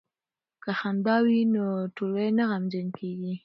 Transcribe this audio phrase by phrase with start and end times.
[0.63, 1.63] که خندا وي نو
[1.95, 3.33] ټولګی نه غمجن کیږي.